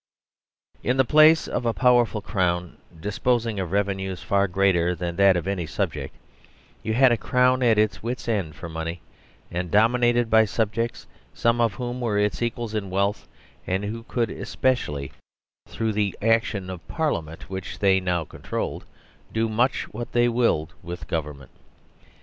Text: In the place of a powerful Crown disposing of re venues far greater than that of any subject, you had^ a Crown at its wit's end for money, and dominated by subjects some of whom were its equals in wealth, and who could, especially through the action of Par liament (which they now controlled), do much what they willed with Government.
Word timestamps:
In 0.81 0.97
the 0.97 1.05
place 1.05 1.47
of 1.47 1.63
a 1.63 1.75
powerful 1.75 2.21
Crown 2.23 2.77
disposing 2.99 3.59
of 3.59 3.71
re 3.71 3.83
venues 3.83 4.23
far 4.23 4.47
greater 4.47 4.95
than 4.95 5.15
that 5.17 5.37
of 5.37 5.45
any 5.47 5.67
subject, 5.67 6.15
you 6.81 6.95
had^ 6.95 7.11
a 7.11 7.17
Crown 7.17 7.61
at 7.61 7.77
its 7.77 8.01
wit's 8.01 8.27
end 8.27 8.55
for 8.55 8.67
money, 8.67 8.99
and 9.51 9.69
dominated 9.69 10.27
by 10.27 10.45
subjects 10.45 11.05
some 11.35 11.61
of 11.61 11.75
whom 11.75 12.01
were 12.01 12.17
its 12.17 12.41
equals 12.41 12.73
in 12.73 12.89
wealth, 12.89 13.27
and 13.67 13.85
who 13.85 14.01
could, 14.01 14.31
especially 14.31 15.11
through 15.67 15.91
the 15.93 16.17
action 16.19 16.71
of 16.71 16.87
Par 16.87 17.11
liament 17.11 17.43
(which 17.43 17.77
they 17.77 17.99
now 17.99 18.25
controlled), 18.25 18.85
do 19.31 19.47
much 19.47 19.83
what 19.93 20.13
they 20.13 20.27
willed 20.27 20.73
with 20.81 21.07
Government. 21.07 21.51